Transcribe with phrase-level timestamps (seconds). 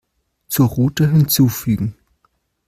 [0.47, 1.95] Zur Route hinzufügen.